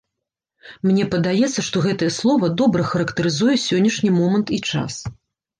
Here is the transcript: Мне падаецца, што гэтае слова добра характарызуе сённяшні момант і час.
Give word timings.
Мне 0.91 1.03
падаецца, 1.15 1.65
што 1.67 1.83
гэтае 1.85 2.09
слова 2.17 2.49
добра 2.63 2.87
характарызуе 2.93 3.55
сённяшні 3.67 4.09
момант 4.19 4.47
і 4.59 4.61
час. 4.73 4.99